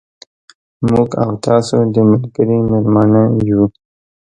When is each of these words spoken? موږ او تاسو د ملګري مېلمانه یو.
موږ 0.89 1.09
او 1.23 1.31
تاسو 1.45 1.75
د 1.93 1.95
ملګري 2.09 2.57
مېلمانه 2.69 3.21
یو. 3.49 3.63